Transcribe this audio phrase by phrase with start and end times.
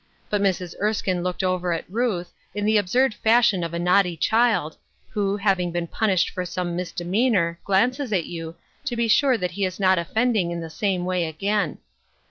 [0.31, 0.73] But Mrs.
[0.81, 4.75] Erskine looked over at Ruth, in the absurd fashion of a naughty child,
[5.11, 9.63] who, hasdng been punished for some misdemeanor, glances at you, to be sure that he
[9.63, 11.77] is not offend ing in the same way again.